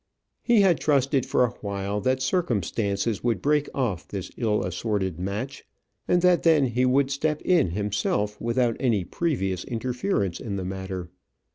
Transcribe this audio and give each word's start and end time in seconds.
He 0.41 0.61
had 0.61 0.79
trusted 0.79 1.27
for 1.27 1.45
awhile 1.45 2.01
that 2.01 2.23
circumstances 2.23 3.23
would 3.23 3.39
break 3.39 3.69
off 3.71 4.07
this 4.07 4.31
ill 4.35 4.63
assorted 4.63 5.19
match, 5.19 5.63
and 6.07 6.23
that 6.23 6.41
then 6.41 6.65
he 6.65 6.85
could 6.85 7.11
step 7.11 7.39
in 7.43 7.69
himself 7.69 8.41
without 8.41 8.75
any 8.79 9.03
previous 9.03 9.63
interference 9.63 10.39
in 10.39 10.55
the 10.55 10.65
matter. 10.65 11.11